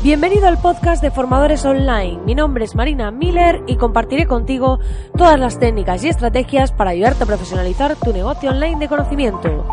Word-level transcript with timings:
Bienvenido 0.00 0.46
al 0.46 0.58
podcast 0.58 1.02
de 1.02 1.10
Formadores 1.10 1.64
Online. 1.64 2.20
Mi 2.24 2.36
nombre 2.36 2.64
es 2.64 2.76
Marina 2.76 3.10
Miller 3.10 3.64
y 3.66 3.74
compartiré 3.74 4.28
contigo 4.28 4.78
todas 5.16 5.40
las 5.40 5.58
técnicas 5.58 6.04
y 6.04 6.08
estrategias 6.08 6.70
para 6.70 6.90
ayudarte 6.90 7.24
a 7.24 7.26
profesionalizar 7.26 7.96
tu 7.96 8.12
negocio 8.12 8.50
online 8.50 8.78
de 8.78 8.86
conocimiento. 8.86 9.66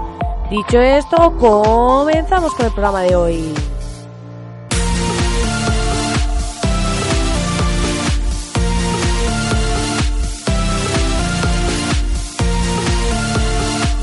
Dicho 0.49 0.81
esto, 0.81 1.37
comenzamos 1.37 2.55
con 2.55 2.65
el 2.65 2.71
programa 2.71 3.03
de 3.03 3.15
hoy. 3.15 3.53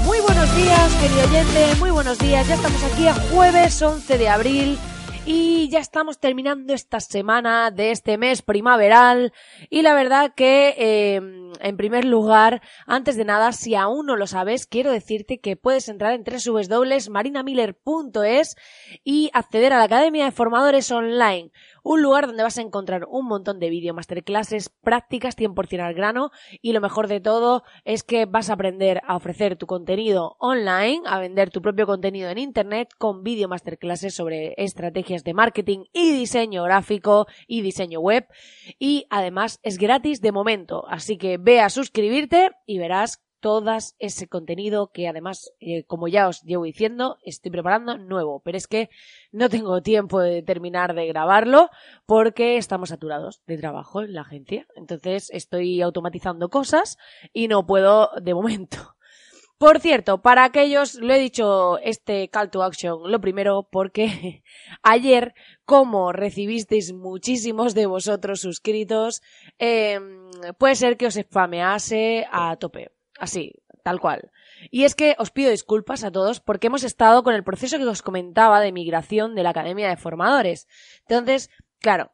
Muy 0.05 0.21
buenos 0.21 0.55
días, 0.55 0.95
querido 1.01 1.29
oyente, 1.29 1.81
muy 1.81 1.91
buenos 1.91 2.17
días. 2.21 2.47
Ya 2.47 2.55
estamos 2.55 2.85
aquí 2.85 3.09
a 3.09 3.15
jueves 3.33 3.83
11 3.83 4.19
de 4.19 4.29
abril 4.29 4.79
y 5.25 5.69
ya 5.69 5.79
estamos 5.79 6.19
terminando 6.19 6.75
esta 6.75 6.99
semana 6.99 7.71
de 7.71 7.93
este 7.93 8.19
mes 8.19 8.43
primaveral. 8.43 9.33
Y 9.71 9.83
la 9.83 9.95
verdad 9.95 10.35
que 10.35 10.75
eh, 10.77 11.21
en 11.61 11.77
primer 11.77 12.05
lugar, 12.05 12.61
antes 12.87 13.17
de 13.17 13.25
nada, 13.25 13.53
si 13.53 13.77
aún 13.77 14.07
no 14.07 14.17
lo 14.17 14.27
sabes, 14.27 14.67
quiero 14.67 14.91
decirte 14.91 15.39
que 15.39 15.55
puedes 15.57 15.89
entrar 15.89 16.13
en 16.13 16.25
www.marinamiller.es 16.25 18.57
y 19.05 19.31
acceder 19.33 19.73
a 19.73 19.79
la 19.79 19.85
Academia 19.85 20.25
de 20.25 20.33
Formadores 20.33 20.91
Online 20.91 21.53
un 21.83 22.03
lugar 22.03 22.27
donde 22.27 22.43
vas 22.43 22.59
a 22.59 22.63
encontrar 22.63 23.07
un 23.09 23.27
montón 23.27 23.59
de 23.59 23.71
vídeo 23.71 23.95
masterclasses, 23.95 24.69
prácticas 24.69 25.37
100% 25.37 25.81
al 25.81 25.95
grano 25.95 26.31
y 26.61 26.73
lo 26.73 26.81
mejor 26.81 27.09
de 27.09 27.21
todo 27.21 27.63
es 27.85 28.03
que 28.03 28.27
vas 28.27 28.51
a 28.51 28.55
aprender 28.55 29.01
a 29.07 29.17
ofrecer 29.17 29.57
tu 29.57 29.67
contenido 29.67 30.37
online, 30.39 31.03
a 31.07 31.19
vender 31.19 31.51
tu 31.51 31.63
propio 31.63 31.87
contenido 31.87 32.31
en 32.31 32.39
internet 32.39 32.89
con 32.99 33.23
vídeo 33.23 33.49
masterclasses 33.49 34.15
sobre 34.15 34.55
estrategias 34.57 35.25
de 35.25 35.35
marketing 35.35 35.85
y 35.93 36.13
diseño 36.13 36.63
gráfico 36.65 37.27
y 37.47 37.63
diseño 37.63 38.01
web. 38.01 38.27
Y 38.79 39.07
además 39.11 39.61
es 39.63 39.79
gratis 39.79 40.21
de 40.21 40.33
momento, 40.33 40.85
así 40.89 41.19
que 41.19 41.39
ve 41.39 41.61
a 41.61 41.71
suscribirte 41.71 42.51
y 42.67 42.79
verás 42.79 43.23
todas 43.43 43.97
ese 43.99 44.29
contenido 44.29 44.93
que 44.93 45.09
además, 45.09 45.53
eh, 45.61 45.85
como 45.85 46.07
ya 46.09 46.29
os 46.29 46.43
llevo 46.43 46.65
diciendo, 46.65 47.19
estoy 47.25 47.51
preparando 47.51 47.99
nuevo, 47.99 48.41
pero 48.41 48.57
es 48.57 48.69
que 48.69 48.89
no 49.33 49.51
tengo 49.51 49.83
tiempo 49.83 50.21
de 50.21 50.43
terminar 50.43 50.95
de 50.95 51.09
grabarlo 51.09 51.69
porque 52.07 52.57
estamos 52.57 52.91
saturados 52.91 53.43
de 53.47 53.59
trabajo 53.59 54.01
en 54.01 54.15
la 54.15 54.23
agencia. 54.23 54.67
Entonces 54.77 55.29
estoy 55.31 55.83
automatizando 55.83 56.49
cosas 56.49 56.97
y 57.33 57.49
no 57.49 57.67
puedo 57.67 58.11
de 58.23 58.33
momento. 58.33 58.95
Por 59.59 59.81
cierto, 59.81 60.23
para 60.23 60.45
aquellos, 60.45 60.95
lo 60.95 61.13
he 61.13 61.19
dicho 61.19 61.79
este 61.79 62.29
call 62.31 62.51
to 62.51 62.63
action, 62.63 63.11
lo 63.11 63.21
primero, 63.21 63.69
porque 63.71 64.43
ayer, 64.83 65.35
como 65.65 66.13
recibisteis 66.13 66.93
muchísimos 66.93 67.75
de 67.75 67.87
vosotros 67.87 68.41
suscritos, 68.41 69.21
eh, 69.59 70.01
puede 70.59 70.75
ser 70.77 70.97
que 70.97 71.07
os 71.07 71.15
spamease 71.15 72.27
a 72.31 72.57
tope. 72.57 72.91
Así, 73.23 73.55
tal 73.85 74.01
cual. 74.01 74.33
Y 74.73 74.83
es 74.83 74.97
que 74.97 75.15
os 75.17 75.31
pido 75.31 75.53
disculpas 75.53 76.03
a 76.03 76.11
todos 76.11 76.41
porque 76.41 76.67
hemos 76.67 76.83
estado 76.83 77.23
con 77.23 77.37
el 77.37 77.45
proceso 77.45 77.79
que 77.79 77.85
os 77.85 78.03
comentaba 78.03 78.61
de 78.61 78.73
migración 78.73 79.37
de 79.37 79.45
la 79.45 79.51
Academia 79.51 79.89
de 79.89 79.97
Formadores. 79.97 80.67
Entonces, 81.07 81.49
claro, 81.79 82.11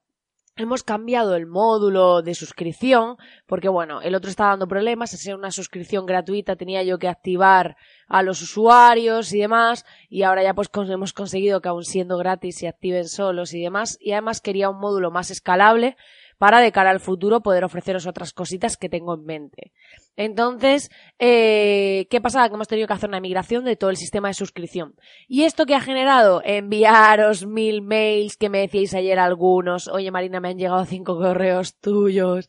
Hemos 0.60 0.82
cambiado 0.82 1.36
el 1.36 1.46
módulo 1.46 2.20
de 2.20 2.34
suscripción 2.34 3.16
porque, 3.46 3.68
bueno, 3.68 4.02
el 4.02 4.16
otro 4.16 4.28
estaba 4.28 4.50
dando 4.50 4.66
problemas. 4.66 5.10
Ser 5.10 5.36
una 5.36 5.52
suscripción 5.52 6.04
gratuita 6.04 6.56
tenía 6.56 6.82
yo 6.82 6.98
que 6.98 7.06
activar 7.06 7.76
a 8.08 8.24
los 8.24 8.42
usuarios 8.42 9.32
y 9.32 9.38
demás. 9.38 9.86
Y 10.08 10.24
ahora 10.24 10.42
ya 10.42 10.54
pues 10.54 10.68
hemos 10.74 11.12
conseguido 11.12 11.60
que 11.60 11.68
aún 11.68 11.84
siendo 11.84 12.18
gratis 12.18 12.58
se 12.58 12.66
activen 12.66 13.06
solos 13.06 13.54
y 13.54 13.62
demás. 13.62 13.98
Y 14.00 14.10
además 14.10 14.40
quería 14.40 14.68
un 14.68 14.80
módulo 14.80 15.12
más 15.12 15.30
escalable 15.30 15.96
para 16.38 16.60
de 16.60 16.72
cara 16.72 16.90
al 16.90 17.00
futuro 17.00 17.40
poder 17.40 17.64
ofreceros 17.64 18.06
otras 18.06 18.32
cositas 18.32 18.76
que 18.76 18.88
tengo 18.88 19.14
en 19.14 19.24
mente. 19.24 19.72
Entonces, 20.16 20.90
eh, 21.18 22.06
¿qué 22.10 22.20
pasa? 22.20 22.48
Que 22.48 22.54
hemos 22.54 22.66
tenido 22.66 22.88
que 22.88 22.92
hacer 22.92 23.08
una 23.08 23.20
migración 23.20 23.64
de 23.64 23.76
todo 23.76 23.90
el 23.90 23.96
sistema 23.96 24.28
de 24.28 24.34
suscripción. 24.34 24.94
¿Y 25.28 25.44
esto 25.44 25.66
que 25.66 25.74
ha 25.74 25.80
generado? 25.80 26.42
Enviaros 26.44 27.46
mil 27.46 27.82
mails 27.82 28.36
que 28.36 28.48
me 28.48 28.58
decíais 28.58 28.94
ayer 28.94 29.18
algunos. 29.18 29.86
Oye, 29.88 30.10
Marina, 30.10 30.40
me 30.40 30.48
han 30.48 30.58
llegado 30.58 30.84
cinco 30.84 31.16
correos 31.18 31.76
tuyos. 31.76 32.48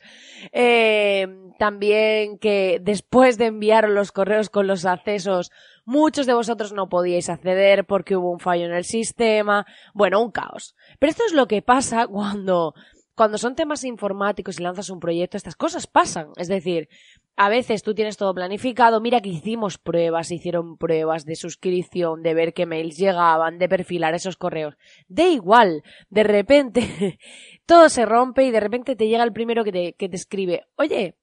Eh, 0.52 1.28
también 1.60 2.40
que 2.40 2.80
después 2.82 3.38
de 3.38 3.48
enviar 3.48 3.90
los 3.90 4.12
correos 4.12 4.50
con 4.50 4.66
los 4.66 4.86
accesos, 4.86 5.52
muchos 5.86 6.26
de 6.26 6.34
vosotros 6.34 6.74
no 6.74 6.90
podíais 6.90 7.30
acceder 7.30 7.86
porque 7.86 8.16
hubo 8.16 8.32
un 8.32 8.40
fallo 8.40 8.66
en 8.66 8.74
el 8.74 8.86
sistema. 8.86 9.66
Bueno, 9.94 10.22
un 10.24 10.32
caos. 10.32 10.76
Pero 10.98 11.12
esto 11.12 11.24
es 11.28 11.34
lo 11.34 11.48
que 11.48 11.62
pasa 11.62 12.08
cuando 12.08 12.74
cuando 13.20 13.38
son 13.38 13.54
temas 13.54 13.84
informáticos 13.84 14.58
y 14.58 14.64
lanzas 14.64 14.90
un 14.90 15.02
proyecto, 15.02 15.36
estas 15.36 15.58
cosas 15.58 15.88
pasan. 15.88 16.30
Es 16.38 16.48
decir, 16.48 16.88
a 17.36 17.50
veces 17.50 17.84
tú 17.84 17.94
tienes 17.94 18.16
todo 18.16 18.34
planificado, 18.34 19.02
mira 19.02 19.20
que 19.20 19.28
hicimos 19.28 19.78
pruebas, 19.78 20.32
hicieron 20.32 20.78
pruebas 20.78 21.26
de 21.26 21.36
suscripción, 21.36 22.24
de 22.24 22.34
ver 22.34 22.54
qué 22.54 22.66
mails 22.66 22.96
llegaban, 22.98 23.58
de 23.58 23.68
perfilar 23.68 24.14
esos 24.14 24.38
correos. 24.38 24.78
De 25.10 25.32
igual, 25.32 25.84
de 26.10 26.24
repente 26.24 27.20
todo 27.66 27.90
se 27.90 28.06
rompe 28.06 28.46
y 28.46 28.52
de 28.52 28.62
repente 28.62 28.96
te 28.96 29.10
llega 29.10 29.26
el 29.26 29.34
primero 29.34 29.66
que 29.66 29.74
te, 29.74 29.94
que 29.96 30.08
te 30.08 30.16
escribe, 30.16 30.68
oye, 30.78 31.18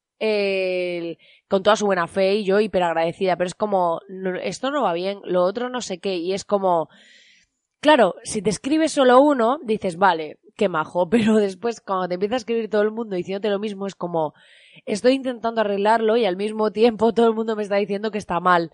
con 1.49 1.63
toda 1.63 1.77
su 1.77 1.87
buena 1.87 2.09
fe 2.09 2.35
y 2.35 2.45
yo 2.45 2.61
hiper 2.61 2.83
agradecida, 2.83 3.37
pero 3.37 3.49
es 3.49 3.55
como, 3.55 4.03
esto 4.43 4.71
no 4.71 4.83
va 4.83 4.93
bien, 4.93 5.21
lo 5.25 5.45
otro 5.45 5.71
no 5.71 5.81
sé 5.81 5.99
qué, 5.99 6.17
y 6.17 6.35
es 6.35 6.45
como, 6.45 6.91
claro, 7.81 8.17
si 8.23 8.43
te 8.43 8.51
escribe 8.51 8.91
solo 8.91 9.19
uno, 9.19 9.61
dices, 9.65 9.97
vale, 9.97 10.41
qué 10.57 10.69
majo, 10.69 11.09
pero 11.11 11.37
después 11.37 11.81
cuando 11.81 12.09
te 12.09 12.15
empieza 12.15 12.35
a 12.35 12.39
escribir 12.39 12.69
todo 12.69 12.83
el 12.83 12.91
mundo 12.91 13.17
diciéndote 13.17 13.51
lo 13.51 13.59
mismo 13.59 13.87
es 13.87 13.95
como 13.95 14.35
estoy 14.85 15.15
intentando 15.15 15.61
arreglarlo 15.61 16.17
y 16.17 16.25
al 16.25 16.37
mismo 16.37 16.73
tiempo 16.73 17.13
todo 17.15 17.29
el 17.29 17.35
mundo 17.35 17.57
me 17.57 17.63
está 17.63 17.77
diciendo 17.77 18.11
que 18.11 18.19
está 18.19 18.41
mal. 18.41 18.73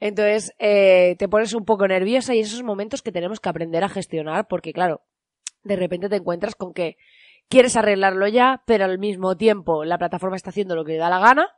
Entonces 0.00 0.52
eh, 0.58 1.16
te 1.18 1.28
pones 1.28 1.54
un 1.54 1.64
poco 1.64 1.86
nerviosa 1.86 2.34
y 2.34 2.40
esos 2.40 2.62
momentos 2.62 3.02
que 3.02 3.12
tenemos 3.12 3.40
que 3.40 3.48
aprender 3.48 3.84
a 3.84 3.88
gestionar 3.88 4.48
porque 4.48 4.72
claro, 4.72 5.02
de 5.62 5.76
repente 5.76 6.08
te 6.08 6.16
encuentras 6.16 6.54
con 6.54 6.74
que 6.74 6.96
quieres 7.48 7.76
arreglarlo 7.76 8.26
ya, 8.28 8.62
pero 8.66 8.84
al 8.84 8.98
mismo 8.98 9.36
tiempo 9.36 9.84
la 9.84 9.98
plataforma 9.98 10.36
está 10.36 10.50
haciendo 10.50 10.74
lo 10.74 10.84
que 10.84 10.92
le 10.92 10.98
da 10.98 11.10
la 11.10 11.18
gana 11.18 11.48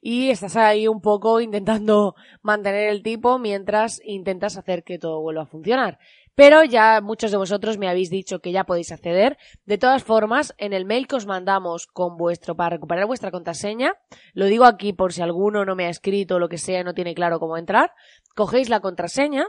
y 0.00 0.30
estás 0.30 0.56
ahí 0.56 0.88
un 0.88 1.00
poco 1.00 1.40
intentando 1.40 2.14
mantener 2.42 2.88
el 2.88 3.02
tipo 3.02 3.38
mientras 3.38 4.00
intentas 4.04 4.56
hacer 4.56 4.84
que 4.84 4.98
todo 4.98 5.20
vuelva 5.20 5.42
a 5.42 5.46
funcionar. 5.46 5.98
Pero 6.34 6.64
ya 6.64 7.02
muchos 7.02 7.30
de 7.30 7.36
vosotros 7.36 7.76
me 7.76 7.88
habéis 7.88 8.08
dicho 8.08 8.40
que 8.40 8.52
ya 8.52 8.64
podéis 8.64 8.90
acceder. 8.90 9.36
De 9.66 9.76
todas 9.76 10.02
formas, 10.02 10.54
en 10.56 10.72
el 10.72 10.86
mail 10.86 11.06
que 11.06 11.16
os 11.16 11.26
mandamos 11.26 11.86
con 11.86 12.16
vuestro, 12.16 12.56
para 12.56 12.70
recuperar 12.70 13.06
vuestra 13.06 13.30
contraseña, 13.30 13.92
lo 14.32 14.46
digo 14.46 14.64
aquí 14.64 14.94
por 14.94 15.12
si 15.12 15.20
alguno 15.20 15.66
no 15.66 15.76
me 15.76 15.84
ha 15.84 15.90
escrito 15.90 16.36
o 16.36 16.38
lo 16.38 16.48
que 16.48 16.56
sea, 16.56 16.84
no 16.84 16.94
tiene 16.94 17.14
claro 17.14 17.38
cómo 17.38 17.58
entrar, 17.58 17.92
cogéis 18.34 18.70
la 18.70 18.80
contraseña 18.80 19.46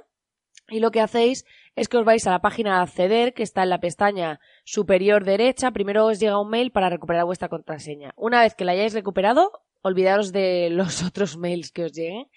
y 0.70 0.80
lo 0.80 0.92
que 0.92 1.02
hacéis 1.02 1.46
es 1.76 1.88
que 1.88 1.98
os 1.98 2.06
vais 2.06 2.26
a 2.28 2.32
la 2.32 2.42
página 2.42 2.78
de 2.78 2.84
acceder 2.84 3.34
que 3.34 3.44
está 3.44 3.64
en 3.64 3.70
la 3.70 3.80
pestaña 3.80 4.40
superior 4.64 5.24
derecha. 5.24 5.72
Primero 5.72 6.06
os 6.06 6.20
llega 6.20 6.40
un 6.40 6.50
mail 6.50 6.72
para 6.72 6.90
recuperar 6.90 7.26
vuestra 7.26 7.50
contraseña. 7.50 8.14
Una 8.16 8.42
vez 8.42 8.56
que 8.56 8.66
la 8.66 8.74
hayáis 8.74 8.94
recuperado, 8.94 9.52
olvidaros 9.82 10.32
de 10.32 10.70
los 10.70 11.04
otros 11.08 11.38
mails 11.38 11.72
que 11.72 11.86
os 11.86 11.94
lleguen 11.94 12.28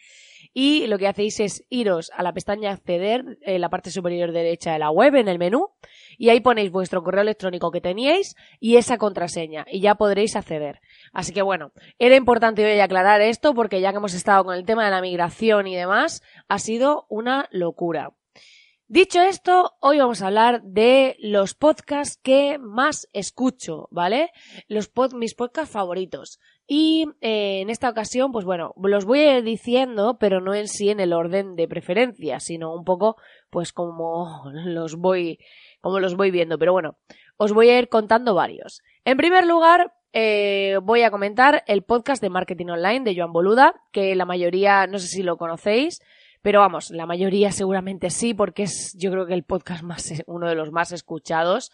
y 0.58 0.86
lo 0.86 0.96
que 0.96 1.06
hacéis 1.06 1.38
es 1.40 1.66
iros 1.68 2.10
a 2.14 2.22
la 2.22 2.32
pestaña 2.32 2.70
acceder 2.70 3.36
en 3.42 3.60
la 3.60 3.68
parte 3.68 3.90
superior 3.90 4.32
derecha 4.32 4.72
de 4.72 4.78
la 4.78 4.90
web 4.90 5.14
en 5.16 5.28
el 5.28 5.38
menú 5.38 5.68
y 6.16 6.30
ahí 6.30 6.40
ponéis 6.40 6.70
vuestro 6.70 7.02
correo 7.02 7.20
electrónico 7.20 7.70
que 7.70 7.82
teníais 7.82 8.34
y 8.58 8.76
esa 8.76 8.96
contraseña 8.96 9.66
y 9.70 9.82
ya 9.82 9.96
podréis 9.96 10.34
acceder. 10.34 10.80
Así 11.12 11.34
que 11.34 11.42
bueno, 11.42 11.72
era 11.98 12.16
importante 12.16 12.64
hoy 12.64 12.80
aclarar 12.80 13.20
esto 13.20 13.52
porque 13.52 13.82
ya 13.82 13.90
que 13.90 13.98
hemos 13.98 14.14
estado 14.14 14.44
con 14.46 14.54
el 14.54 14.64
tema 14.64 14.86
de 14.86 14.92
la 14.92 15.02
migración 15.02 15.66
y 15.66 15.76
demás, 15.76 16.22
ha 16.48 16.58
sido 16.58 17.04
una 17.10 17.48
locura. 17.50 18.14
Dicho 18.88 19.20
esto, 19.20 19.74
hoy 19.80 19.98
vamos 19.98 20.22
a 20.22 20.28
hablar 20.28 20.62
de 20.62 21.16
los 21.18 21.54
podcasts 21.54 22.18
que 22.22 22.56
más 22.58 23.08
escucho, 23.12 23.88
¿vale? 23.90 24.30
Los 24.68 24.90
mis 25.12 25.34
podcasts 25.34 25.72
favoritos. 25.72 26.38
Y 26.66 27.06
eh, 27.20 27.60
en 27.60 27.70
esta 27.70 27.88
ocasión, 27.88 28.32
pues 28.32 28.44
bueno, 28.44 28.74
los 28.82 29.04
voy 29.04 29.20
a 29.20 29.38
ir 29.38 29.44
diciendo, 29.44 30.16
pero 30.18 30.40
no 30.40 30.54
en 30.54 30.66
sí 30.66 30.90
en 30.90 30.98
el 30.98 31.12
orden 31.12 31.54
de 31.54 31.68
preferencia, 31.68 32.40
sino 32.40 32.74
un 32.74 32.84
poco, 32.84 33.16
pues 33.50 33.72
como 33.72 34.42
los 34.52 34.96
voy, 34.96 35.38
como 35.80 36.00
los 36.00 36.16
voy 36.16 36.30
viendo. 36.30 36.58
Pero 36.58 36.72
bueno, 36.72 36.96
os 37.36 37.52
voy 37.52 37.70
a 37.70 37.78
ir 37.78 37.88
contando 37.88 38.34
varios. 38.34 38.82
En 39.04 39.16
primer 39.16 39.46
lugar, 39.46 39.92
eh, 40.12 40.78
voy 40.82 41.02
a 41.02 41.10
comentar 41.10 41.62
el 41.66 41.82
podcast 41.82 42.20
de 42.22 42.30
marketing 42.30 42.66
online 42.66 43.04
de 43.04 43.14
Joan 43.14 43.32
Boluda, 43.32 43.74
que 43.92 44.16
la 44.16 44.24
mayoría, 44.24 44.86
no 44.86 44.98
sé 44.98 45.06
si 45.06 45.22
lo 45.22 45.36
conocéis, 45.36 46.00
pero 46.42 46.60
vamos, 46.60 46.90
la 46.90 47.06
mayoría 47.06 47.52
seguramente 47.52 48.10
sí, 48.10 48.32
porque 48.32 48.64
es, 48.64 48.96
yo 48.98 49.10
creo 49.10 49.26
que 49.26 49.34
el 49.34 49.44
podcast 49.44 49.82
más, 49.82 50.10
uno 50.26 50.48
de 50.48 50.54
los 50.54 50.72
más 50.72 50.90
escuchados 50.90 51.70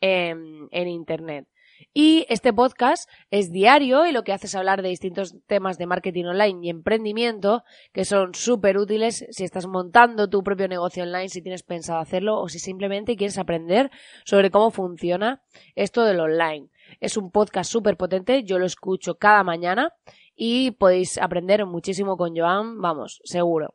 en, 0.00 0.68
en 0.70 0.88
internet. 0.88 1.48
Y 1.92 2.26
este 2.28 2.52
podcast 2.52 3.08
es 3.30 3.50
diario 3.52 4.06
y 4.06 4.12
lo 4.12 4.22
que 4.22 4.32
hace 4.32 4.46
es 4.46 4.54
hablar 4.54 4.82
de 4.82 4.88
distintos 4.88 5.36
temas 5.46 5.78
de 5.78 5.86
marketing 5.86 6.26
online 6.26 6.66
y 6.66 6.70
emprendimiento 6.70 7.64
que 7.92 8.04
son 8.04 8.34
súper 8.34 8.78
útiles 8.78 9.26
si 9.30 9.44
estás 9.44 9.66
montando 9.66 10.28
tu 10.28 10.42
propio 10.42 10.68
negocio 10.68 11.02
online, 11.02 11.28
si 11.28 11.42
tienes 11.42 11.62
pensado 11.62 11.98
hacerlo 11.98 12.40
o 12.40 12.48
si 12.48 12.58
simplemente 12.58 13.16
quieres 13.16 13.38
aprender 13.38 13.90
sobre 14.24 14.50
cómo 14.50 14.70
funciona 14.70 15.42
esto 15.74 16.04
del 16.04 16.20
online. 16.20 16.68
Es 17.00 17.16
un 17.16 17.30
podcast 17.30 17.70
súper 17.70 17.96
potente, 17.96 18.44
yo 18.44 18.58
lo 18.58 18.66
escucho 18.66 19.16
cada 19.16 19.42
mañana 19.42 19.92
y 20.34 20.72
podéis 20.72 21.18
aprender 21.18 21.64
muchísimo 21.66 22.16
con 22.16 22.36
Joan, 22.36 22.80
vamos, 22.80 23.20
seguro. 23.24 23.74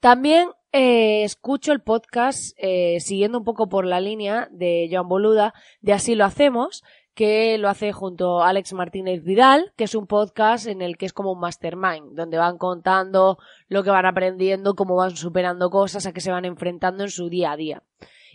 También 0.00 0.48
eh, 0.72 1.24
escucho 1.24 1.72
el 1.72 1.80
podcast 1.80 2.54
eh, 2.56 3.00
siguiendo 3.00 3.38
un 3.38 3.44
poco 3.44 3.68
por 3.68 3.84
la 3.84 4.00
línea 4.00 4.48
de 4.52 4.88
Joan 4.90 5.08
Boluda, 5.08 5.52
de 5.80 5.92
Así 5.92 6.14
lo 6.14 6.24
hacemos, 6.24 6.82
que 7.14 7.58
lo 7.58 7.68
hace 7.68 7.92
junto 7.92 8.42
a 8.42 8.48
Alex 8.48 8.72
Martínez 8.72 9.22
Vidal, 9.22 9.72
que 9.76 9.84
es 9.84 9.94
un 9.94 10.06
podcast 10.06 10.66
en 10.66 10.80
el 10.80 10.96
que 10.96 11.06
es 11.06 11.12
como 11.12 11.32
un 11.32 11.40
mastermind, 11.40 12.14
donde 12.14 12.38
van 12.38 12.56
contando 12.56 13.38
lo 13.68 13.82
que 13.82 13.90
van 13.90 14.06
aprendiendo, 14.06 14.74
cómo 14.74 14.96
van 14.96 15.16
superando 15.16 15.70
cosas, 15.70 16.06
a 16.06 16.12
qué 16.12 16.20
se 16.20 16.30
van 16.30 16.44
enfrentando 16.44 17.04
en 17.04 17.10
su 17.10 17.28
día 17.28 17.52
a 17.52 17.56
día. 17.56 17.82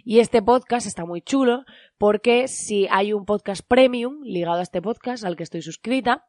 Y 0.07 0.19
este 0.19 0.44
podcast 0.44 0.86
está 0.86 1.04
muy 1.04 1.24
chulo 1.24 1.66
porque 1.98 2.48
si 2.48 2.88
hay 2.92 3.12
un 3.12 3.25
podcast 3.25 3.68
premium 3.68 4.22
ligado 4.22 4.60
a 4.60 4.62
este 4.62 4.80
podcast 4.80 5.25
al 5.25 5.36
que 5.36 5.42
estoy 5.42 5.63
suscrita, 5.63 6.28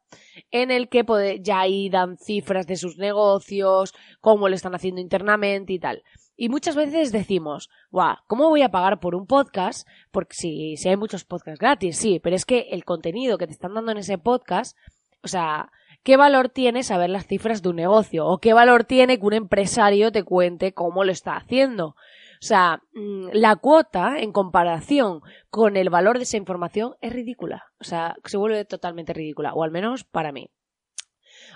en 0.49 0.71
el 0.71 0.89
que 0.89 1.05
ya 1.41 1.59
ahí 1.59 1.87
dan 1.87 2.17
cifras 2.17 2.65
de 2.65 2.75
sus 2.75 2.97
negocios, 2.97 3.93
cómo 4.19 4.49
lo 4.49 4.55
están 4.55 4.73
haciendo 4.73 4.99
internamente 4.99 5.73
y 5.73 5.79
tal. 5.79 6.01
Y 6.35 6.49
muchas 6.49 6.75
veces 6.75 7.11
decimos, 7.11 7.69
guau, 7.91 8.15
¿cómo 8.25 8.49
voy 8.49 8.63
a 8.63 8.71
pagar 8.71 8.99
por 8.99 9.13
un 9.13 9.27
podcast? 9.27 9.87
Porque 10.11 10.33
si, 10.33 10.77
si 10.77 10.89
hay 10.89 10.97
muchos 10.97 11.23
podcasts 11.23 11.59
gratis, 11.59 11.97
sí, 11.97 12.19
pero 12.19 12.35
es 12.35 12.45
que 12.45 12.69
el 12.71 12.83
contenido 12.83 13.37
que 13.37 13.45
te 13.45 13.53
están 13.53 13.75
dando 13.75 13.91
en 13.91 13.99
ese 13.99 14.17
podcast, 14.17 14.75
o 15.21 15.27
sea, 15.27 15.71
¿qué 16.01 16.17
valor 16.17 16.49
tiene 16.49 16.81
saber 16.81 17.11
las 17.11 17.27
cifras 17.27 17.61
de 17.61 17.69
un 17.69 17.75
negocio? 17.75 18.25
¿O 18.25 18.39
qué 18.39 18.53
valor 18.53 18.85
tiene 18.85 19.19
que 19.19 19.25
un 19.25 19.33
empresario 19.33 20.11
te 20.11 20.23
cuente 20.23 20.73
cómo 20.73 21.03
lo 21.03 21.11
está 21.11 21.35
haciendo? 21.35 21.95
O 22.41 22.45
sea, 22.45 22.81
mm, 22.93 23.29
la 23.33 23.55
cuota 23.55 24.19
en 24.19 24.31
comparación 24.31 25.21
con 25.49 25.77
el 25.77 25.89
valor 25.89 26.17
de 26.17 26.23
esa 26.23 26.37
información 26.37 26.95
es 27.01 27.13
ridícula. 27.13 27.65
O 27.79 27.83
sea, 27.83 28.15
se 28.25 28.37
vuelve 28.37 28.65
totalmente 28.65 29.13
ridícula, 29.13 29.53
o 29.53 29.63
al 29.63 29.71
menos 29.71 30.03
para 30.03 30.31
mí. 30.31 30.49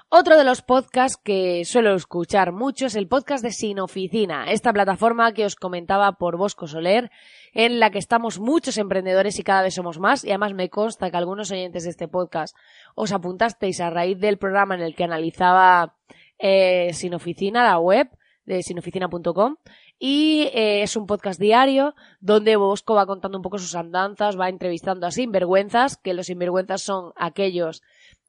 Otro 0.10 0.38
de 0.38 0.44
los 0.44 0.62
podcasts 0.62 1.18
que 1.24 1.64
suelo 1.64 1.96
escuchar 1.96 2.52
mucho 2.52 2.88
es 2.88 2.96
el 2.96 3.08
podcast 3.08 3.44
de 3.44 3.52
Sin 3.52 3.80
Oficina, 3.80 4.52
esta 4.52 4.74
plataforma 4.74 5.34
que 5.34 5.46
os 5.46 5.56
comentaba 5.56 6.12
por 6.14 6.38
Bosco 6.38 6.68
Soler, 6.68 7.10
en 7.54 7.80
la 7.80 7.92
que 7.92 8.00
estamos 8.00 8.40
muchos 8.40 8.78
emprendedores 8.78 9.40
y 9.40 9.44
cada 9.44 9.62
vez 9.62 9.74
somos 9.74 10.00
más, 10.00 10.26
y 10.26 10.30
además 10.30 10.54
me 10.54 10.70
consta 10.70 11.10
que 11.10 11.18
algunos 11.18 11.52
oyentes 11.52 11.86
de 11.86 11.92
este 11.92 12.08
podcast 12.08 12.56
os 12.94 13.14
apuntasteis 13.14 13.80
a 13.80 13.90
raíz 13.90 14.20
del 14.20 14.38
programa 14.38 14.76
en 14.76 14.82
el 14.82 14.96
que 14.96 15.06
analizaba 15.06 15.96
eh, 16.40 16.92
Sin 16.94 17.14
Oficina, 17.14 17.64
la 17.64 17.80
web 17.80 18.10
de 18.46 18.64
sinoficina.com, 18.64 19.56
y 20.04 20.50
eh, 20.56 20.82
es 20.82 20.96
un 20.96 21.06
podcast 21.06 21.40
diario 21.40 21.94
donde 22.20 22.56
Bosco 22.56 22.96
va 22.96 23.06
contando 23.06 23.38
un 23.38 23.44
poco 23.44 23.60
sus 23.60 23.76
andanzas, 23.76 24.38
va 24.38 24.50
entrevistando 24.50 25.06
a 25.06 25.12
sinvergüenzas, 25.12 25.96
que 25.96 26.16
los 26.16 26.26
sinvergüenzas 26.26 26.82
son 26.82 27.14
aquellos 27.16 27.84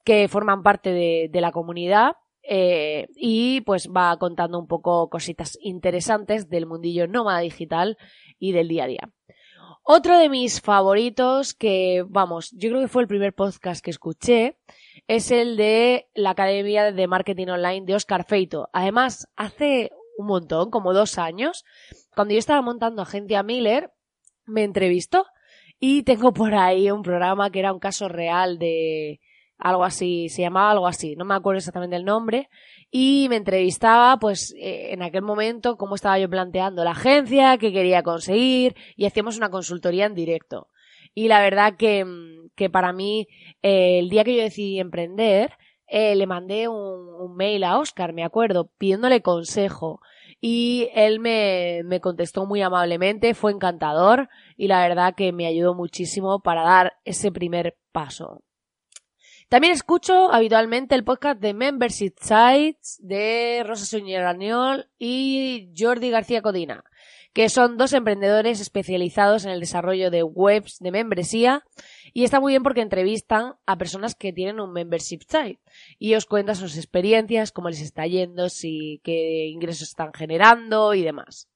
que 0.04 0.28
forman 0.28 0.62
parte 0.62 0.92
de, 0.92 1.40
la 1.40 1.50
comunidad 1.50 2.16
eh, 2.42 3.08
y 3.16 3.62
pues 3.62 3.88
va 3.88 4.14
contando 4.18 4.58
un 4.58 4.66
poco 4.66 5.08
cositas 5.08 5.56
interesantes 5.62 6.50
del 6.50 6.66
mundillo 6.66 7.08
nómada 7.08 7.40
digital 7.40 7.96
y 8.38 8.52
del 8.52 8.68
día 8.68 8.84
a 8.84 8.88
día. 8.88 9.10
Otro 9.82 10.18
de 10.18 10.28
mis 10.28 10.60
favoritos 10.60 11.54
que, 11.54 12.04
vamos, 12.06 12.50
yo 12.50 12.68
creo 12.68 12.82
que 12.82 12.88
fue 12.88 13.00
el 13.00 13.08
primer 13.08 13.32
podcast 13.32 13.82
que 13.82 13.90
escuché, 13.90 14.58
es 15.08 15.30
el 15.30 15.56
de 15.56 16.06
la 16.14 16.30
Academia 16.30 16.92
de 16.92 17.06
Marketing 17.06 17.46
Online 17.46 17.86
de 17.86 17.94
Oscar 17.94 18.24
Feito. 18.24 18.68
Además, 18.74 19.26
hace 19.36 19.90
un 20.16 20.26
montón, 20.26 20.70
como 20.70 20.92
dos 20.92 21.18
años, 21.18 21.64
cuando 22.14 22.34
yo 22.34 22.38
estaba 22.38 22.62
montando 22.62 23.02
Agencia 23.02 23.42
Miller, 23.42 23.90
me 24.44 24.64
entrevistó 24.64 25.26
y 25.78 26.02
tengo 26.02 26.32
por 26.32 26.54
ahí 26.54 26.90
un 26.90 27.02
programa 27.02 27.50
que 27.50 27.60
era 27.60 27.72
un 27.72 27.80
caso 27.80 28.08
real 28.08 28.58
de 28.58 29.20
algo 29.58 29.84
así, 29.84 30.28
se 30.28 30.42
llamaba 30.42 30.72
algo 30.72 30.86
así, 30.88 31.14
no 31.14 31.24
me 31.24 31.34
acuerdo 31.34 31.58
exactamente 31.58 31.96
el 31.96 32.04
nombre, 32.04 32.48
y 32.90 33.26
me 33.30 33.36
entrevistaba 33.36 34.18
pues 34.18 34.54
eh, 34.58 34.92
en 34.92 35.02
aquel 35.02 35.22
momento 35.22 35.76
cómo 35.76 35.94
estaba 35.94 36.18
yo 36.18 36.28
planteando 36.28 36.84
la 36.84 36.90
agencia, 36.90 37.56
qué 37.58 37.72
quería 37.72 38.02
conseguir 38.02 38.74
y 38.96 39.06
hacíamos 39.06 39.36
una 39.36 39.50
consultoría 39.50 40.06
en 40.06 40.14
directo. 40.14 40.68
Y 41.14 41.28
la 41.28 41.40
verdad 41.40 41.76
que, 41.76 42.04
que 42.54 42.70
para 42.70 42.92
mí, 42.92 43.28
eh, 43.62 43.98
el 43.98 44.08
día 44.08 44.24
que 44.24 44.36
yo 44.36 44.42
decidí 44.42 44.80
emprender, 44.80 45.52
eh, 45.94 46.16
le 46.16 46.26
mandé 46.26 46.68
un, 46.68 47.36
mail 47.36 47.64
a 47.64 47.78
Oscar, 47.78 48.14
me 48.14 48.24
acuerdo, 48.24 48.70
pidiéndole 48.78 49.20
consejo. 49.20 50.00
Y 50.40 50.88
él 50.94 51.20
me, 51.20 51.82
me 51.84 52.00
contestó 52.00 52.46
muy 52.46 52.62
amablemente, 52.62 53.34
fue 53.34 53.52
encantador 53.52 54.30
y 54.56 54.68
la 54.68 54.80
verdad 54.80 55.14
que 55.14 55.32
me 55.32 55.46
ayudó 55.46 55.74
muchísimo 55.74 56.40
para 56.40 56.62
dar 56.62 56.94
ese 57.04 57.30
primer 57.30 57.76
paso. 57.92 58.42
También 59.50 59.74
escucho 59.74 60.32
habitualmente 60.32 60.94
el 60.94 61.04
podcast 61.04 61.38
de 61.38 61.52
Membership 61.52 62.14
Sites 62.18 62.98
de 63.02 63.62
Rosa 63.66 63.84
Suñer 63.84 64.24
y 64.98 65.74
Jordi 65.76 66.08
García 66.08 66.40
Codina 66.40 66.82
que 67.32 67.48
son 67.48 67.76
dos 67.76 67.92
emprendedores 67.92 68.60
especializados 68.60 69.44
en 69.44 69.52
el 69.52 69.60
desarrollo 69.60 70.10
de 70.10 70.22
webs 70.22 70.78
de 70.80 70.90
membresía 70.90 71.64
y 72.12 72.24
está 72.24 72.40
muy 72.40 72.52
bien 72.52 72.62
porque 72.62 72.82
entrevistan 72.82 73.54
a 73.66 73.78
personas 73.78 74.14
que 74.14 74.32
tienen 74.32 74.60
un 74.60 74.72
membership 74.72 75.20
site 75.26 75.60
y 75.98 76.14
os 76.14 76.26
cuentan 76.26 76.56
sus 76.56 76.76
experiencias, 76.76 77.52
cómo 77.52 77.70
les 77.70 77.80
está 77.80 78.06
yendo, 78.06 78.48
si 78.48 79.00
qué 79.02 79.46
ingresos 79.46 79.88
están 79.88 80.12
generando 80.12 80.94
y 80.94 81.02
demás. 81.02 81.48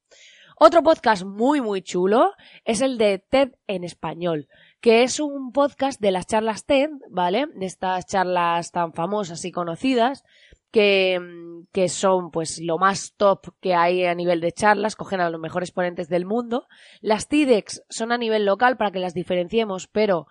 Otro 0.59 0.83
podcast 0.83 1.23
muy 1.23 1.61
muy 1.61 1.83
chulo 1.83 2.33
es 2.65 2.81
el 2.81 2.97
de 2.97 3.19
TED 3.19 3.51
en 3.67 3.85
español, 3.85 4.49
que 4.81 5.03
es 5.03 5.21
un 5.21 5.53
podcast 5.53 6.01
de 6.01 6.11
las 6.11 6.27
charlas 6.27 6.65
TED, 6.65 6.89
¿vale? 7.11 7.47
De 7.55 7.67
estas 7.67 8.07
charlas 8.07 8.73
tan 8.73 8.95
famosas 8.95 9.45
y 9.45 9.53
conocidas, 9.53 10.25
que, 10.71 11.89
son 11.89 12.31
pues 12.31 12.61
lo 12.61 12.79
más 12.79 13.15
top 13.17 13.55
que 13.61 13.75
hay 13.75 14.05
a 14.05 14.15
nivel 14.15 14.41
de 14.41 14.53
charlas, 14.53 14.97
cogen 14.97 15.21
a 15.21 15.31
los 15.31 15.41
mejores 15.41 15.73
ponentes 15.73 16.09
del 16.09 16.27
mundo. 16.27 16.67
Las 17.01 17.29
TEDx 17.29 17.83
son 17.89 18.13
a 18.13 18.19
nivel 18.19 18.45
local 18.45 18.77
para 18.77 18.91
que 18.91 18.99
las 18.99 19.15
diferenciemos, 19.15 19.89
pero 19.89 20.27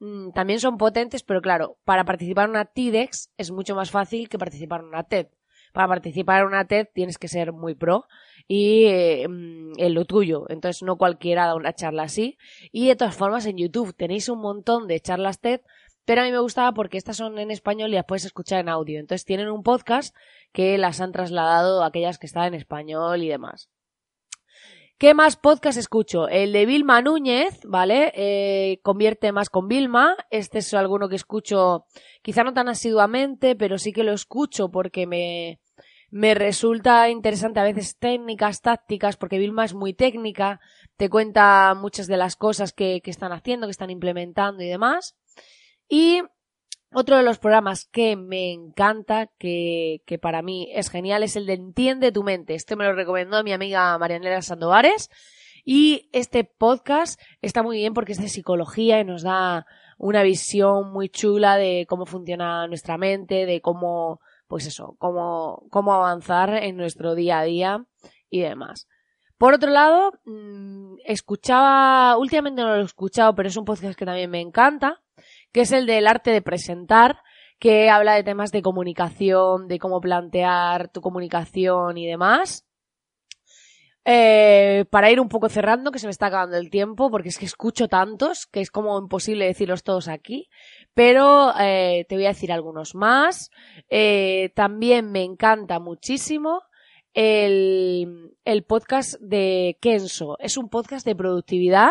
mm, 0.00 0.30
también 0.32 0.60
son 0.60 0.76
potentes, 0.76 1.22
pero 1.22 1.40
claro, 1.40 1.78
para 1.84 2.04
participar 2.04 2.44
en 2.44 2.50
una 2.50 2.64
TEDx 2.66 3.32
es 3.36 3.50
mucho 3.50 3.74
más 3.74 3.90
fácil 3.90 4.28
que 4.28 4.38
participar 4.38 4.80
en 4.80 4.88
una 4.88 5.04
TED. 5.04 5.28
Para 5.72 5.88
participar 5.88 6.40
en 6.40 6.46
una 6.46 6.66
TED 6.66 6.88
tienes 6.94 7.18
que 7.18 7.28
ser 7.28 7.52
muy 7.52 7.74
pro 7.74 8.06
y 8.48 8.84
eh, 8.86 9.26
mm, 9.28 9.72
en 9.76 9.94
lo 9.94 10.04
tuyo. 10.04 10.46
Entonces 10.48 10.82
no 10.82 10.96
cualquiera 10.96 11.46
da 11.46 11.54
una 11.54 11.74
charla 11.74 12.04
así. 12.04 12.38
Y 12.72 12.88
de 12.88 12.96
todas 12.96 13.14
formas 13.14 13.46
en 13.46 13.58
YouTube 13.58 13.94
tenéis 13.94 14.28
un 14.28 14.40
montón 14.40 14.86
de 14.86 15.00
charlas 15.00 15.40
TED 15.40 15.60
pero 16.06 16.22
a 16.22 16.24
mí 16.24 16.30
me 16.30 16.38
gustaba 16.38 16.72
porque 16.72 16.96
estas 16.96 17.18
son 17.18 17.38
en 17.38 17.50
español 17.50 17.90
y 17.90 17.96
las 17.96 18.06
puedes 18.06 18.24
escuchar 18.24 18.60
en 18.60 18.70
audio. 18.70 19.00
Entonces 19.00 19.26
tienen 19.26 19.50
un 19.50 19.62
podcast 19.62 20.16
que 20.52 20.78
las 20.78 21.00
han 21.00 21.12
trasladado 21.12 21.82
a 21.82 21.88
aquellas 21.88 22.18
que 22.18 22.26
están 22.26 22.44
en 22.44 22.54
español 22.54 23.22
y 23.22 23.28
demás. 23.28 23.68
¿Qué 24.98 25.12
más 25.12 25.36
podcast 25.36 25.76
escucho? 25.76 26.28
El 26.28 26.52
de 26.52 26.64
Vilma 26.64 27.02
Núñez, 27.02 27.60
¿vale? 27.64 28.12
Eh, 28.14 28.80
convierte 28.82 29.30
más 29.30 29.50
con 29.50 29.68
Vilma. 29.68 30.16
Este 30.30 30.60
es 30.60 30.72
alguno 30.72 31.10
que 31.10 31.16
escucho, 31.16 31.84
quizá 32.22 32.44
no 32.44 32.54
tan 32.54 32.68
asiduamente, 32.68 33.56
pero 33.56 33.76
sí 33.76 33.92
que 33.92 34.04
lo 34.04 34.12
escucho 34.12 34.70
porque 34.70 35.06
me, 35.06 35.60
me 36.10 36.34
resulta 36.34 37.10
interesante 37.10 37.60
a 37.60 37.64
veces 37.64 37.98
técnicas, 37.98 38.62
tácticas, 38.62 39.18
porque 39.18 39.38
Vilma 39.38 39.66
es 39.66 39.74
muy 39.74 39.92
técnica, 39.92 40.60
te 40.96 41.10
cuenta 41.10 41.74
muchas 41.74 42.06
de 42.06 42.16
las 42.16 42.36
cosas 42.36 42.72
que, 42.72 43.02
que 43.02 43.10
están 43.10 43.32
haciendo, 43.32 43.66
que 43.66 43.72
están 43.72 43.90
implementando 43.90 44.62
y 44.62 44.68
demás. 44.68 45.14
Y 45.88 46.22
otro 46.92 47.16
de 47.16 47.22
los 47.22 47.38
programas 47.38 47.84
que 47.84 48.16
me 48.16 48.52
encanta, 48.52 49.28
que, 49.38 50.02
que, 50.06 50.18
para 50.18 50.42
mí 50.42 50.70
es 50.72 50.88
genial, 50.90 51.22
es 51.22 51.36
el 51.36 51.46
de 51.46 51.54
Entiende 51.54 52.12
tu 52.12 52.22
mente. 52.22 52.54
Este 52.54 52.76
me 52.76 52.84
lo 52.84 52.94
recomendó 52.94 53.42
mi 53.44 53.52
amiga 53.52 53.96
Marianela 53.98 54.42
Sandovares. 54.42 55.10
Y 55.64 56.08
este 56.12 56.44
podcast 56.44 57.20
está 57.42 57.64
muy 57.64 57.78
bien 57.78 57.92
porque 57.92 58.12
es 58.12 58.20
de 58.20 58.28
psicología 58.28 59.00
y 59.00 59.04
nos 59.04 59.22
da 59.22 59.66
una 59.98 60.22
visión 60.22 60.92
muy 60.92 61.08
chula 61.08 61.56
de 61.56 61.86
cómo 61.88 62.06
funciona 62.06 62.68
nuestra 62.68 62.98
mente, 62.98 63.46
de 63.46 63.60
cómo, 63.60 64.20
pues 64.46 64.66
eso, 64.66 64.94
cómo, 64.98 65.66
cómo 65.70 65.92
avanzar 65.92 66.54
en 66.54 66.76
nuestro 66.76 67.16
día 67.16 67.40
a 67.40 67.44
día 67.44 67.84
y 68.30 68.42
demás. 68.42 68.86
Por 69.38 69.54
otro 69.54 69.70
lado, 69.70 70.12
mm, 70.24 70.98
escuchaba, 71.04 72.16
últimamente 72.16 72.62
no 72.62 72.68
lo 72.68 72.82
he 72.82 72.84
escuchado, 72.84 73.34
pero 73.34 73.48
es 73.48 73.56
un 73.56 73.64
podcast 73.64 73.98
que 73.98 74.06
también 74.06 74.30
me 74.30 74.40
encanta, 74.40 75.02
que 75.52 75.62
es 75.62 75.72
el 75.72 75.86
del 75.86 76.06
arte 76.06 76.30
de 76.30 76.42
presentar, 76.42 77.22
que 77.58 77.88
habla 77.90 78.14
de 78.14 78.24
temas 78.24 78.52
de 78.52 78.62
comunicación, 78.62 79.68
de 79.68 79.78
cómo 79.78 80.00
plantear 80.00 80.88
tu 80.88 81.00
comunicación 81.00 81.96
y 81.98 82.06
demás. 82.06 82.66
Eh, 84.08 84.84
para 84.90 85.10
ir 85.10 85.18
un 85.18 85.28
poco 85.28 85.48
cerrando, 85.48 85.90
que 85.90 85.98
se 85.98 86.06
me 86.06 86.12
está 86.12 86.26
acabando 86.26 86.56
el 86.56 86.70
tiempo, 86.70 87.10
porque 87.10 87.28
es 87.28 87.38
que 87.38 87.44
escucho 87.44 87.88
tantos 87.88 88.46
que 88.46 88.60
es 88.60 88.70
como 88.70 88.96
imposible 89.00 89.46
decirlos 89.46 89.82
todos 89.82 90.06
aquí. 90.06 90.48
Pero 90.94 91.52
eh, 91.58 92.06
te 92.08 92.14
voy 92.14 92.26
a 92.26 92.28
decir 92.28 92.52
algunos 92.52 92.94
más. 92.94 93.50
Eh, 93.88 94.52
también 94.54 95.10
me 95.10 95.24
encanta 95.24 95.80
muchísimo 95.80 96.62
el, 97.14 98.36
el 98.44 98.62
podcast 98.62 99.20
de 99.20 99.76
Kenso. 99.80 100.36
Es 100.38 100.56
un 100.56 100.68
podcast 100.68 101.04
de 101.04 101.16
productividad 101.16 101.90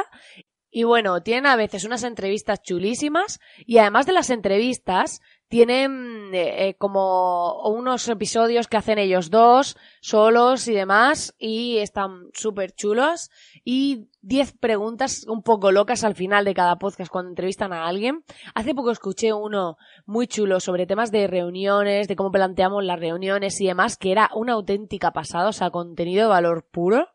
y 0.76 0.84
bueno, 0.84 1.22
tienen 1.24 1.46
a 1.46 1.56
veces 1.56 1.86
unas 1.86 2.04
entrevistas 2.04 2.62
chulísimas 2.62 3.40
y 3.66 3.78
además 3.78 4.06
de 4.06 4.12
las 4.12 4.30
entrevistas, 4.30 5.22
tienen 5.48 6.34
eh, 6.34 6.68
eh, 6.68 6.76
como 6.78 7.64
unos 7.70 8.10
episodios 8.10 8.68
que 8.68 8.76
hacen 8.76 8.98
ellos 8.98 9.30
dos, 9.30 9.78
solos 10.02 10.68
y 10.68 10.74
demás, 10.74 11.34
y 11.40 11.78
están 11.78 12.26
súper 12.34 12.74
chulos. 12.74 13.32
Y 13.64 14.10
diez 14.22 14.52
preguntas 14.52 15.26
un 15.30 15.44
poco 15.44 15.72
locas 15.72 16.04
al 16.04 16.14
final 16.14 16.44
de 16.44 16.54
cada 16.54 16.76
podcast 16.78 17.10
cuando 17.10 17.30
entrevistan 17.30 17.72
a 17.72 17.88
alguien. 17.88 18.26
Hace 18.54 18.76
poco 18.76 18.92
escuché 18.92 19.32
uno 19.32 19.78
muy 20.06 20.28
chulo 20.28 20.60
sobre 20.60 20.86
temas 20.86 21.10
de 21.10 21.28
reuniones, 21.28 22.10
de 22.10 22.18
cómo 22.18 22.32
planteamos 22.32 22.84
las 22.84 23.00
reuniones 23.00 23.62
y 23.62 23.68
demás, 23.68 23.96
que 23.96 24.12
era 24.12 24.30
una 24.36 24.52
auténtica 24.52 25.12
pasada, 25.12 25.48
o 25.48 25.54
sea, 25.54 25.70
contenido 25.70 26.24
de 26.24 26.30
valor 26.32 26.68
puro. 26.70 27.08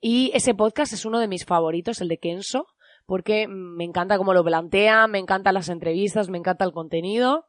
Y 0.00 0.32
ese 0.34 0.54
podcast 0.54 0.92
es 0.92 1.04
uno 1.04 1.20
de 1.20 1.28
mis 1.28 1.44
favoritos, 1.44 2.00
el 2.00 2.08
de 2.08 2.18
Kenso 2.18 2.66
porque 3.06 3.46
me 3.48 3.84
encanta 3.84 4.18
cómo 4.18 4.34
lo 4.34 4.44
plantea, 4.44 5.06
me 5.06 5.18
encantan 5.18 5.54
las 5.54 5.68
entrevistas, 5.68 6.28
me 6.28 6.38
encanta 6.38 6.64
el 6.64 6.72
contenido. 6.72 7.46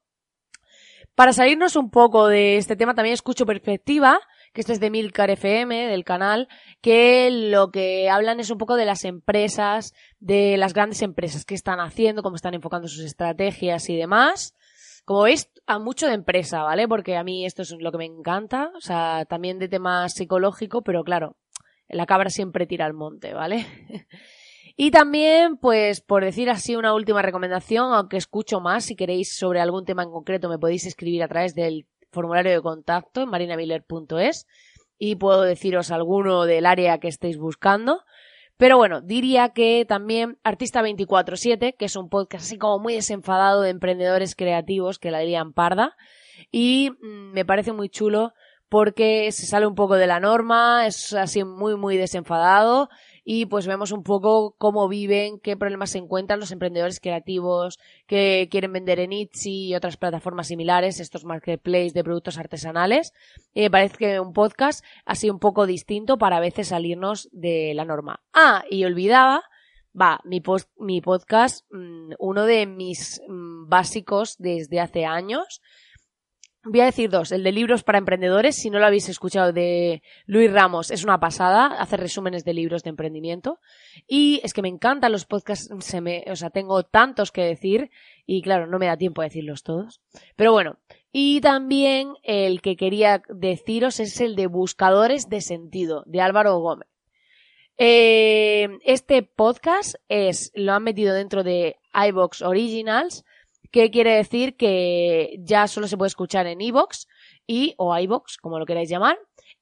Para 1.15 1.33
salirnos 1.33 1.75
un 1.75 1.89
poco 1.89 2.27
de 2.27 2.57
este 2.57 2.75
tema, 2.75 2.93
también 2.93 3.15
escucho 3.15 3.47
Perspectiva, 3.47 4.19
que 4.53 4.61
este 4.61 4.73
es 4.73 4.79
de 4.79 4.91
Milcar 4.91 5.31
FM, 5.31 5.87
del 5.87 6.03
canal, 6.03 6.47
que 6.79 7.29
lo 7.31 7.71
que 7.71 8.07
hablan 8.07 8.39
es 8.39 8.51
un 8.51 8.59
poco 8.59 8.75
de 8.75 8.85
las 8.85 9.03
empresas, 9.03 9.93
de 10.19 10.57
las 10.57 10.73
grandes 10.73 11.01
empresas, 11.01 11.43
qué 11.43 11.55
están 11.55 11.79
haciendo, 11.79 12.21
cómo 12.21 12.35
están 12.35 12.53
enfocando 12.53 12.87
sus 12.87 13.03
estrategias 13.03 13.89
y 13.89 13.97
demás. 13.97 14.55
Como 15.05 15.23
veis, 15.23 15.49
a 15.65 15.79
mucho 15.79 16.05
de 16.05 16.13
empresa, 16.13 16.61
¿vale? 16.61 16.87
Porque 16.87 17.17
a 17.17 17.23
mí 17.23 17.45
esto 17.47 17.63
es 17.63 17.71
lo 17.79 17.91
que 17.91 17.97
me 17.97 18.05
encanta, 18.05 18.71
o 18.75 18.81
sea, 18.81 19.25
también 19.25 19.57
de 19.57 19.69
tema 19.69 20.07
psicológico, 20.09 20.83
pero 20.83 21.03
claro, 21.03 21.35
la 21.89 22.05
cabra 22.05 22.29
siempre 22.29 22.67
tira 22.67 22.85
al 22.85 22.93
monte, 22.93 23.33
¿vale? 23.33 23.65
Y 24.79 24.91
también, 24.91 25.57
pues, 25.57 26.01
por 26.01 26.23
decir 26.23 26.51
así 26.51 26.75
una 26.75 26.93
última 26.93 27.23
recomendación, 27.23 27.93
aunque 27.93 28.17
escucho 28.17 28.59
más, 28.61 28.85
si 28.85 28.95
queréis 28.95 29.35
sobre 29.35 29.59
algún 29.59 29.85
tema 29.85 30.03
en 30.03 30.11
concreto 30.11 30.49
me 30.49 30.59
podéis 30.59 30.85
escribir 30.85 31.23
a 31.23 31.27
través 31.27 31.55
del 31.55 31.87
formulario 32.11 32.51
de 32.51 32.61
contacto 32.61 33.23
en 33.23 33.29
marinamiller.es 33.29 34.45
y 34.99 35.15
puedo 35.15 35.41
deciros 35.41 35.89
alguno 35.89 36.45
del 36.45 36.67
área 36.67 36.99
que 36.99 37.07
estéis 37.07 37.39
buscando. 37.39 38.03
Pero 38.57 38.77
bueno, 38.77 39.01
diría 39.01 39.49
que 39.49 39.83
también 39.87 40.37
Artista 40.43 40.83
24-7, 40.83 41.75
que 41.75 41.85
es 41.85 41.95
un 41.95 42.09
podcast 42.09 42.45
así 42.45 42.59
como 42.59 42.77
muy 42.77 42.93
desenfadado 42.93 43.63
de 43.63 43.71
emprendedores 43.71 44.35
creativos 44.35 44.99
que 44.99 45.09
la 45.09 45.19
dirían 45.19 45.53
parda. 45.53 45.95
Y 46.51 46.91
mm, 47.01 47.33
me 47.33 47.45
parece 47.45 47.73
muy 47.73 47.89
chulo 47.89 48.33
porque 48.69 49.31
se 49.31 49.47
sale 49.47 49.65
un 49.65 49.75
poco 49.75 49.95
de 49.95 50.07
la 50.07 50.19
norma, 50.19 50.85
es 50.85 51.13
así 51.13 51.43
muy, 51.43 51.75
muy 51.77 51.97
desenfadado 51.97 52.89
y 53.29 53.45
pues 53.45 53.67
vemos 53.67 53.91
un 53.91 54.03
poco 54.03 54.55
cómo 54.57 54.87
viven, 54.87 55.37
qué 55.41 55.57
problemas 55.57 55.89
se 55.89 55.97
encuentran 55.97 56.39
los 56.39 56.53
emprendedores 56.53 57.01
creativos 57.01 57.77
que 58.05 58.47
quieren 58.49 58.71
vender 58.71 59.01
en 59.01 59.11
Etsy 59.11 59.67
y 59.67 59.75
otras 59.75 59.97
plataformas 59.97 60.47
similares, 60.47 61.01
estos 61.01 61.25
marketplaces 61.25 61.93
de 61.93 62.05
productos 62.05 62.37
artesanales. 62.37 63.11
Y 63.53 63.63
me 63.63 63.69
parece 63.69 63.97
que 63.97 64.19
un 64.21 64.31
podcast 64.31 64.81
así 65.05 65.29
un 65.29 65.39
poco 65.39 65.65
distinto 65.65 66.17
para 66.17 66.37
a 66.37 66.39
veces 66.39 66.69
salirnos 66.69 67.27
de 67.33 67.73
la 67.75 67.83
norma. 67.83 68.21
Ah, 68.33 68.63
y 68.69 68.85
olvidaba, 68.85 69.43
va, 69.93 70.21
mi, 70.23 70.41
mi 70.79 71.01
podcast, 71.01 71.65
mm, 71.69 72.13
uno 72.19 72.45
de 72.45 72.65
mis 72.65 73.21
mm, 73.27 73.67
básicos 73.67 74.37
desde 74.37 74.79
hace 74.79 75.05
años, 75.05 75.61
Voy 76.63 76.81
a 76.81 76.85
decir 76.85 77.09
dos. 77.09 77.31
El 77.31 77.43
de 77.43 77.51
libros 77.51 77.83
para 77.83 77.97
emprendedores, 77.97 78.55
si 78.55 78.69
no 78.69 78.79
lo 78.79 78.85
habéis 78.85 79.07
escuchado, 79.07 79.53
de 79.53 80.01
Luis 80.25 80.51
Ramos, 80.51 80.91
es 80.91 81.03
una 81.03 81.19
pasada. 81.19 81.67
Hace 81.79 81.97
resúmenes 81.97 82.43
de 82.43 82.53
libros 82.53 82.83
de 82.83 82.89
emprendimiento. 82.89 83.59
Y 84.07 84.41
es 84.43 84.53
que 84.53 84.61
me 84.61 84.67
encantan 84.67 85.11
los 85.11 85.25
podcasts, 85.25 85.69
se 85.79 86.01
me, 86.01 86.25
o 86.29 86.35
sea, 86.35 86.49
tengo 86.49 86.83
tantos 86.83 87.31
que 87.31 87.43
decir 87.43 87.89
y 88.25 88.41
claro, 88.41 88.67
no 88.67 88.79
me 88.79 88.87
da 88.87 88.97
tiempo 88.97 89.21
a 89.21 89.25
decirlos 89.25 89.63
todos. 89.63 90.01
Pero 90.35 90.51
bueno. 90.51 90.77
Y 91.11 91.39
también 91.41 92.13
el 92.21 92.61
que 92.61 92.75
quería 92.75 93.23
deciros 93.29 93.99
es 93.99 94.19
el 94.19 94.35
de 94.35 94.47
Buscadores 94.47 95.29
de 95.29 95.41
Sentido, 95.41 96.03
de 96.05 96.21
Álvaro 96.21 96.59
Gómez. 96.59 96.89
Eh, 97.77 98.69
este 98.83 99.23
podcast 99.23 99.95
es, 100.09 100.51
lo 100.53 100.73
han 100.73 100.83
metido 100.83 101.13
dentro 101.13 101.43
de 101.43 101.77
iBox 101.93 102.41
Originals 102.41 103.23
que 103.71 103.91
quiere 103.91 104.15
decir 104.15 104.55
que 104.55 105.37
ya 105.39 105.67
solo 105.67 105.87
se 105.87 105.97
puede 105.97 106.07
escuchar 106.07 106.47
en 106.47 106.61
iVoox 106.61 107.07
y 107.45 107.73
o 107.77 107.97
iVoox, 107.97 108.37
como 108.37 108.59
lo 108.59 108.65
queráis 108.65 108.89
llamar, 108.89 109.17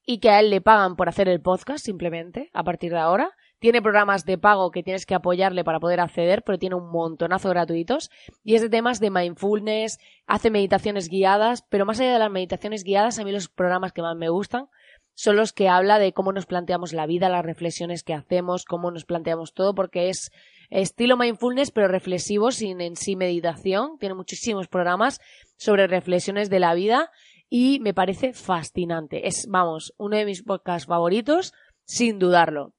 y 0.05 0.19
que 0.19 0.29
a 0.29 0.39
él 0.39 0.50
le 0.50 0.62
pagan 0.62 0.95
por 0.95 1.09
hacer 1.09 1.27
el 1.27 1.41
podcast 1.41 1.83
simplemente 1.83 2.50
a 2.53 2.63
partir 2.63 2.91
de 2.91 3.00
ahora. 3.00 3.31
Tiene 3.59 3.81
programas 3.81 4.25
de 4.25 4.38
pago 4.38 4.69
que 4.69 4.83
tienes 4.83 5.05
que 5.05 5.15
apoyarle 5.15 5.63
para 5.63 5.79
poder 5.79 6.00
acceder, 6.00 6.43
pero 6.43 6.59
tiene 6.59 6.75
un 6.75 6.91
montonazo 6.91 7.50
gratuitos. 7.50 8.12
Y 8.43 8.55
es 8.55 8.62
de 8.62 8.69
temas 8.69 9.00
de 9.00 9.09
mindfulness, 9.09 9.97
hace 10.27 10.51
meditaciones 10.51 11.09
guiadas, 11.09 11.63
pero 11.69 11.85
más 11.85 12.00
allá 12.00 12.13
de 12.13 12.19
las 12.19 12.31
meditaciones 12.31 12.83
guiadas, 12.83 13.17
a 13.17 13.24
mí 13.24 13.31
los 13.31 13.50
programas 13.50 13.93
que 13.93 14.01
más 14.01 14.15
me 14.15 14.29
gustan 14.29 14.67
son 15.15 15.38
los 15.38 15.53
que 15.53 15.69
habla 15.69 15.97
de 15.97 16.13
cómo 16.13 16.33
nos 16.33 16.45
planteamos 16.45 16.91
la 16.93 17.07
vida, 17.07 17.29
las 17.29 17.45
reflexiones 17.45 18.03
que 18.03 18.13
hacemos, 18.13 18.65
cómo 18.65 18.91
nos 18.91 19.05
planteamos 19.05 19.53
todo, 19.53 19.74
porque 19.74 20.09
es 20.09 20.31
estilo 20.69 21.17
mindfulness, 21.17 21.72
pero 21.72 21.88
reflexivo, 21.88 22.51
sin 22.51 22.81
en 22.81 22.95
sí 22.95 23.15
meditación. 23.15 23.98
Tiene 24.00 24.15
muchísimos 24.15 24.67
programas 24.67 25.19
sobre 25.57 25.88
reflexiones 25.88 26.50
de 26.50 26.60
la 26.60 26.74
vida 26.74 27.12
y 27.50 27.79
me 27.79 27.93
parece 27.93 28.34
fascinante. 28.34 29.27
Es, 29.27 29.48
vamos, 29.48 29.93
uno 29.98 30.17
de 30.17 30.25
mis 30.25 30.43
podcasts 30.43 30.88
favoritos, 30.88 31.53
sin 31.86 32.19
dudarlo. 32.19 32.74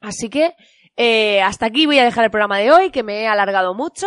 Así 0.00 0.28
que 0.28 0.54
eh, 0.96 1.42
hasta 1.42 1.66
aquí 1.66 1.86
voy 1.86 1.98
a 1.98 2.04
dejar 2.04 2.24
el 2.24 2.30
programa 2.30 2.58
de 2.58 2.72
hoy, 2.72 2.90
que 2.90 3.02
me 3.02 3.22
he 3.22 3.26
alargado 3.26 3.74
mucho 3.74 4.06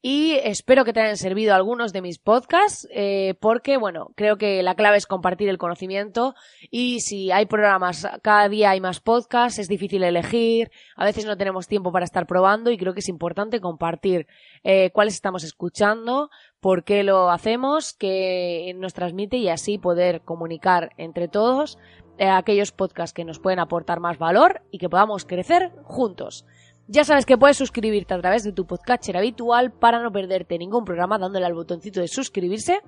y 0.00 0.34
espero 0.44 0.84
que 0.84 0.92
te 0.92 1.00
hayan 1.00 1.16
servido 1.16 1.54
algunos 1.54 1.92
de 1.92 2.02
mis 2.02 2.18
podcasts 2.18 2.86
eh, 2.92 3.34
porque 3.40 3.76
bueno 3.76 4.12
creo 4.14 4.36
que 4.36 4.62
la 4.62 4.76
clave 4.76 4.96
es 4.96 5.06
compartir 5.06 5.48
el 5.48 5.58
conocimiento 5.58 6.34
y 6.70 7.00
si 7.00 7.32
hay 7.32 7.46
programas 7.46 8.06
cada 8.22 8.48
día 8.48 8.70
hay 8.70 8.80
más 8.80 9.00
podcasts 9.00 9.58
es 9.58 9.68
difícil 9.68 10.04
elegir 10.04 10.70
a 10.96 11.04
veces 11.04 11.24
no 11.24 11.36
tenemos 11.36 11.66
tiempo 11.66 11.90
para 11.90 12.04
estar 12.04 12.26
probando 12.26 12.70
y 12.70 12.78
creo 12.78 12.94
que 12.94 13.00
es 13.00 13.08
importante 13.08 13.60
compartir 13.60 14.28
eh, 14.62 14.90
cuáles 14.92 15.14
estamos 15.14 15.42
escuchando 15.42 16.30
por 16.60 16.84
qué 16.84 17.02
lo 17.02 17.30
hacemos 17.30 17.92
qué 17.92 18.72
nos 18.76 18.94
transmite 18.94 19.36
y 19.36 19.48
así 19.48 19.78
poder 19.78 20.20
comunicar 20.20 20.90
entre 20.96 21.26
todos 21.26 21.76
eh, 22.20 22.28
aquellos 22.28 22.72
podcasts 22.72 23.14
que 23.14 23.24
nos 23.24 23.38
pueden 23.38 23.60
aportar 23.60 24.00
más 24.00 24.18
valor 24.18 24.62
y 24.72 24.78
que 24.78 24.88
podamos 24.88 25.24
crecer 25.24 25.70
juntos. 25.84 26.44
Ya 26.90 27.04
sabes 27.04 27.26
que 27.26 27.36
puedes 27.36 27.58
suscribirte 27.58 28.14
a 28.14 28.18
través 28.18 28.44
de 28.44 28.52
tu 28.52 28.64
podcatcher 28.66 29.18
habitual 29.18 29.70
para 29.70 30.02
no 30.02 30.10
perderte 30.10 30.56
ningún 30.56 30.86
programa 30.86 31.18
dándole 31.18 31.44
al 31.44 31.52
botoncito 31.52 32.00
de 32.00 32.08
suscribirse 32.08 32.80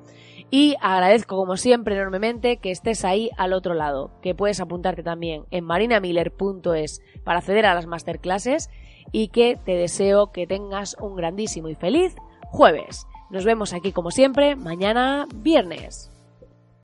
y 0.50 0.74
agradezco 0.80 1.36
como 1.36 1.58
siempre 1.58 1.96
enormemente 1.96 2.56
que 2.56 2.70
estés 2.70 3.04
ahí 3.04 3.28
al 3.36 3.52
otro 3.52 3.74
lado, 3.74 4.10
que 4.22 4.34
puedes 4.34 4.58
apuntarte 4.58 5.02
también 5.02 5.44
en 5.50 5.66
marinamiller.es 5.66 7.02
para 7.24 7.40
acceder 7.40 7.66
a 7.66 7.74
las 7.74 7.84
masterclasses 7.84 8.70
y 9.12 9.28
que 9.28 9.58
te 9.62 9.72
deseo 9.72 10.32
que 10.32 10.46
tengas 10.46 10.96
un 10.98 11.14
grandísimo 11.14 11.68
y 11.68 11.74
feliz 11.74 12.14
jueves. 12.46 13.06
Nos 13.28 13.44
vemos 13.44 13.74
aquí 13.74 13.92
como 13.92 14.10
siempre 14.10 14.56
mañana 14.56 15.26
viernes. 15.34 16.09